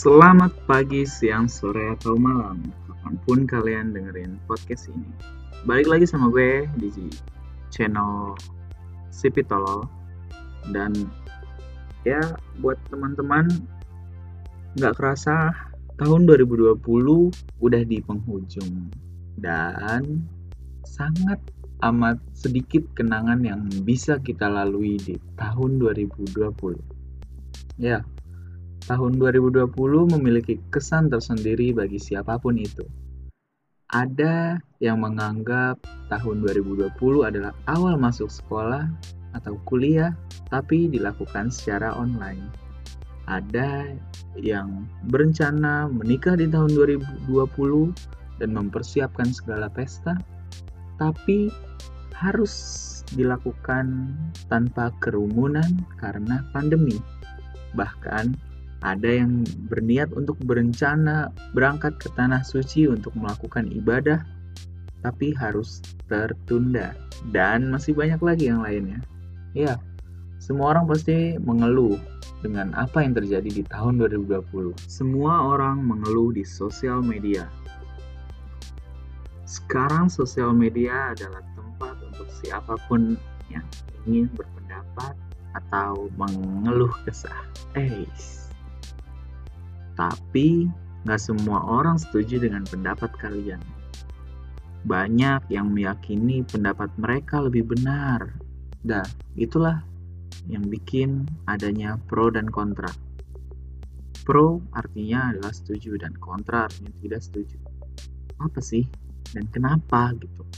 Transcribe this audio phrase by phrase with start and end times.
[0.00, 2.64] Selamat pagi, siang, sore, atau malam.
[2.88, 5.04] Kapan pun kalian dengerin podcast ini
[5.68, 6.88] Balik lagi sama gue di
[7.68, 8.32] channel
[9.12, 9.84] Sipi Tolol
[10.72, 10.96] Dan
[12.08, 12.16] ya
[12.64, 13.44] buat teman-teman
[14.80, 15.52] nggak kerasa
[16.00, 16.80] tahun 2020
[17.60, 18.88] udah di penghujung.
[19.36, 20.24] Dan
[20.80, 21.44] sangat
[21.84, 28.00] amat sedikit kenangan yang bisa kita lalui di tahun 2020 Ya,
[28.86, 29.68] tahun 2020
[30.16, 32.84] memiliki kesan tersendiri bagi siapa pun itu.
[33.90, 36.94] Ada yang menganggap tahun 2020
[37.26, 38.86] adalah awal masuk sekolah
[39.34, 40.14] atau kuliah,
[40.46, 42.46] tapi dilakukan secara online.
[43.26, 43.90] Ada
[44.38, 47.34] yang berencana menikah di tahun 2020
[48.38, 50.14] dan mempersiapkan segala pesta,
[50.98, 51.50] tapi
[52.14, 52.54] harus
[53.14, 54.14] dilakukan
[54.46, 56.94] tanpa kerumunan karena pandemi.
[57.74, 58.49] Bahkan
[58.80, 64.24] ada yang berniat untuk berencana berangkat ke tanah suci untuk melakukan ibadah,
[65.04, 66.96] tapi harus tertunda.
[67.32, 69.04] Dan masih banyak lagi yang lainnya.
[69.52, 69.76] Ya,
[70.40, 72.00] semua orang pasti mengeluh
[72.40, 74.72] dengan apa yang terjadi di tahun 2020.
[74.88, 77.44] Semua orang mengeluh di sosial media.
[79.44, 83.20] Sekarang sosial media adalah tempat untuk siapa pun
[83.52, 83.66] yang
[84.08, 85.12] ingin berpendapat
[85.52, 87.44] atau mengeluh kesah.
[87.76, 88.08] Eh,
[90.00, 90.64] tapi
[91.04, 93.60] nggak semua orang setuju dengan pendapat kalian.
[94.88, 98.32] Banyak yang meyakini pendapat mereka lebih benar.
[98.80, 99.04] Dah,
[99.36, 99.84] itulah
[100.48, 102.88] yang bikin adanya pro dan kontra.
[104.24, 107.60] Pro artinya adalah setuju dan kontra artinya tidak setuju.
[108.40, 108.88] Apa sih?
[109.36, 110.48] Dan kenapa gitu?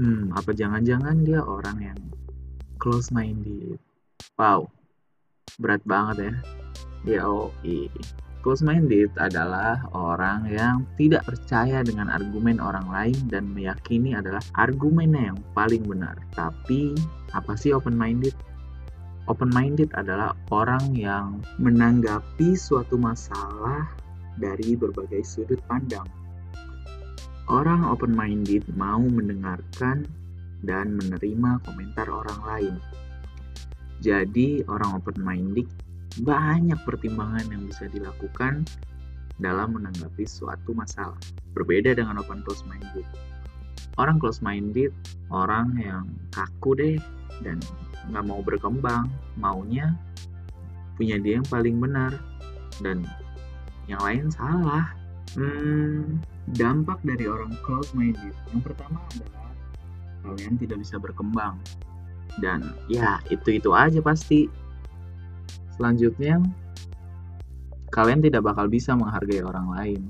[0.00, 2.00] Hmm, apa jangan-jangan dia orang yang
[2.80, 3.76] close minded?
[4.40, 4.72] Wow,
[5.60, 6.16] berat banget
[7.04, 7.20] ya.
[7.20, 7.22] Ya,
[8.46, 8.54] iya.
[8.54, 15.38] Close-minded adalah orang yang tidak percaya dengan argumen orang lain dan meyakini adalah argumennya yang
[15.50, 16.14] paling benar.
[16.38, 16.94] Tapi,
[17.34, 18.38] apa sih open-minded?
[19.26, 23.90] Open-minded adalah orang yang menanggapi suatu masalah
[24.38, 26.06] dari berbagai sudut pandang.
[27.50, 30.06] Orang open-minded mau mendengarkan
[30.62, 32.74] dan menerima komentar orang lain.
[33.98, 35.66] Jadi, orang open-minded
[36.22, 38.64] banyak pertimbangan yang bisa dilakukan
[39.36, 41.18] dalam menanggapi suatu masalah.
[41.52, 43.04] Berbeda dengan open close minded.
[44.00, 44.92] Orang close minded,
[45.32, 46.96] orang yang kaku deh
[47.44, 47.60] dan
[48.12, 49.92] nggak mau berkembang, maunya
[50.96, 52.16] punya dia yang paling benar
[52.80, 53.04] dan
[53.88, 54.92] yang lain salah.
[55.36, 56.22] Hmm,
[56.54, 59.50] dampak dari orang close minded yang pertama adalah
[60.22, 61.58] kalian tidak bisa berkembang
[62.38, 64.46] dan ya itu itu aja pasti
[65.76, 66.40] Selanjutnya,
[67.92, 70.02] kalian tidak bakal bisa menghargai orang lain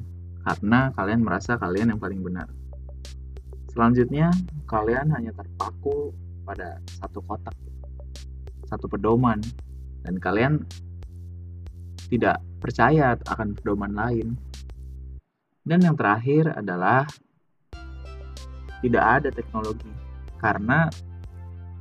[0.47, 2.47] karena kalian merasa kalian yang paling benar.
[3.75, 4.31] Selanjutnya,
[4.71, 6.15] kalian hanya terpaku
[6.47, 7.53] pada satu kotak,
[8.71, 9.43] satu pedoman,
[10.07, 10.63] dan kalian
[12.07, 14.39] tidak percaya akan pedoman lain.
[15.67, 17.11] Dan yang terakhir adalah
[18.87, 19.91] tidak ada teknologi,
[20.39, 20.87] karena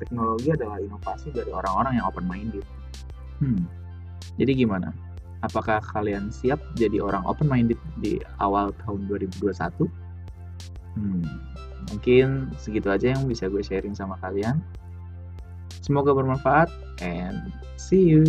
[0.02, 2.66] teknologi adalah inovasi dari orang-orang yang open minded.
[3.40, 3.68] Hmm.
[4.40, 4.91] Jadi gimana?
[5.44, 9.85] Apakah kalian siap jadi orang open minded di awal tahun 2021?
[10.96, 11.23] Hmm.
[11.94, 14.57] Mungkin segitu aja yang bisa gue sharing sama kalian.
[15.85, 16.73] Semoga bermanfaat
[17.06, 18.25] and see you.